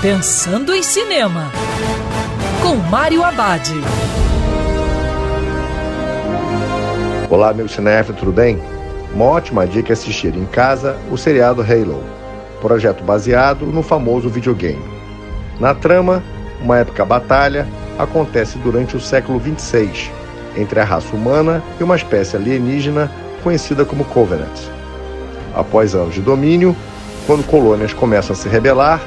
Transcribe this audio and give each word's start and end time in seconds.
Pensando 0.00 0.72
em 0.72 0.80
Cinema, 0.80 1.50
com 2.62 2.76
Mário 2.76 3.24
Abad. 3.24 3.68
Olá, 7.28 7.52
meu 7.52 7.68
cinéfilo, 7.68 8.16
tudo 8.16 8.30
bem? 8.30 8.62
Uma 9.12 9.24
ótima 9.24 9.66
dica 9.66 9.90
é 9.90 9.94
assistir 9.94 10.36
em 10.36 10.46
casa 10.46 10.96
o 11.10 11.18
seriado 11.18 11.62
Halo, 11.62 12.00
projeto 12.60 13.02
baseado 13.02 13.66
no 13.66 13.82
famoso 13.82 14.28
videogame. 14.28 14.84
Na 15.58 15.74
trama, 15.74 16.22
uma 16.62 16.78
épica 16.78 17.04
batalha 17.04 17.66
acontece 17.98 18.56
durante 18.58 18.96
o 18.96 19.00
século 19.00 19.40
26 19.40 20.12
entre 20.56 20.78
a 20.78 20.84
raça 20.84 21.12
humana 21.16 21.60
e 21.80 21.82
uma 21.82 21.96
espécie 21.96 22.36
alienígena 22.36 23.10
conhecida 23.42 23.84
como 23.84 24.04
Covenant. 24.04 24.60
Após 25.56 25.96
anos 25.96 26.14
de 26.14 26.20
domínio, 26.20 26.76
quando 27.26 27.44
colônias 27.44 27.92
começam 27.92 28.32
a 28.32 28.36
se 28.36 28.48
rebelar, 28.48 29.00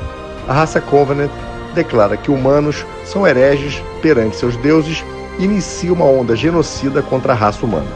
a 0.48 0.54
raça 0.54 0.82
Covenant 0.82 1.32
declara 1.74 2.18
que 2.18 2.32
humanos 2.32 2.86
são 3.06 3.26
hereges 3.26 3.82
perante 4.02 4.36
seus 4.36 4.58
deuses 4.58 5.04
e 5.40 5.46
inicia 5.46 5.94
uma 5.94 6.06
onda 6.06 6.36
genocida 6.36 7.02
contra 7.02 7.34
a 7.34 7.36
raça 7.36 7.66
humana. 7.66 7.88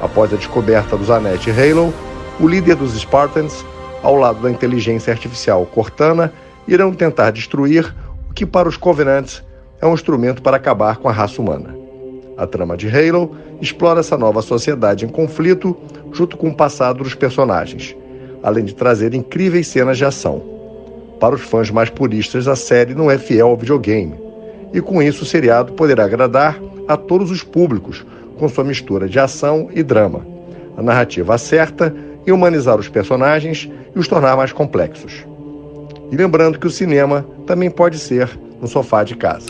Após 0.00 0.32
a 0.32 0.36
descoberta 0.36 0.96
dos 0.96 1.10
anéis 1.10 1.40
de 1.40 1.50
Halo, 1.50 1.92
o 2.40 2.48
líder 2.48 2.76
dos 2.76 2.94
Spartans, 2.94 3.64
ao 4.02 4.16
lado 4.16 4.42
da 4.42 4.50
inteligência 4.50 5.12
artificial 5.12 5.64
Cortana, 5.66 6.32
irão 6.66 6.92
tentar 6.92 7.30
destruir 7.30 7.94
o 8.30 8.34
que 8.34 8.46
para 8.46 8.68
os 8.68 8.76
Covenants 8.76 9.42
é 9.80 9.86
um 9.86 9.94
instrumento 9.94 10.42
para 10.42 10.56
acabar 10.56 10.96
com 10.96 11.08
a 11.08 11.12
raça 11.12 11.40
humana. 11.40 11.74
A 12.36 12.46
trama 12.46 12.76
de 12.76 12.88
Halo 12.88 13.36
explora 13.60 14.00
essa 14.00 14.16
nova 14.16 14.42
sociedade 14.42 15.04
em 15.04 15.08
conflito 15.08 15.76
junto 16.12 16.36
com 16.36 16.48
o 16.48 16.54
passado 16.54 17.02
dos 17.02 17.14
personagens, 17.14 17.94
além 18.42 18.64
de 18.64 18.74
trazer 18.74 19.14
incríveis 19.14 19.68
cenas 19.68 19.98
de 19.98 20.04
ação. 20.04 20.61
Para 21.22 21.36
os 21.36 21.42
fãs 21.42 21.70
mais 21.70 21.88
puristas, 21.88 22.48
a 22.48 22.56
série 22.56 22.96
não 22.96 23.08
é 23.08 23.16
fiel 23.16 23.46
ao 23.46 23.56
videogame, 23.56 24.12
e 24.74 24.80
com 24.80 25.00
isso 25.00 25.22
o 25.22 25.24
seriado 25.24 25.72
poderá 25.74 26.04
agradar 26.04 26.60
a 26.88 26.96
todos 26.96 27.30
os 27.30 27.44
públicos 27.44 28.04
com 28.40 28.48
sua 28.48 28.64
mistura 28.64 29.08
de 29.08 29.20
ação 29.20 29.68
e 29.72 29.84
drama. 29.84 30.26
A 30.76 30.82
narrativa 30.82 31.32
acerta 31.32 31.94
em 32.26 32.32
humanizar 32.32 32.76
os 32.76 32.88
personagens 32.88 33.70
e 33.94 33.96
os 34.00 34.08
tornar 34.08 34.36
mais 34.36 34.52
complexos. 34.52 35.24
E 36.10 36.16
lembrando 36.16 36.58
que 36.58 36.66
o 36.66 36.70
cinema 36.70 37.24
também 37.46 37.70
pode 37.70 38.00
ser 38.00 38.28
no 38.60 38.66
sofá 38.66 39.04
de 39.04 39.14
casa. 39.14 39.46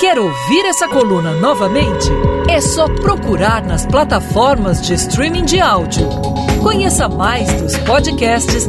Quer 0.00 0.18
ouvir 0.18 0.66
essa 0.66 0.88
coluna 0.88 1.34
novamente? 1.34 2.10
É 2.50 2.60
só 2.60 2.88
procurar 2.88 3.64
nas 3.64 3.86
plataformas 3.86 4.82
de 4.82 4.94
streaming 4.94 5.44
de 5.44 5.60
áudio. 5.60 6.08
Conheça 6.64 7.08
mais 7.08 7.62
dos 7.62 7.78
podcasts 7.78 8.68